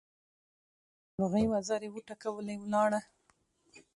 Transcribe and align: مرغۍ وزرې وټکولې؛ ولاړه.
مرغۍ 1.17 1.45
وزرې 1.53 1.89
وټکولې؛ 1.91 2.55
ولاړه. 2.59 2.99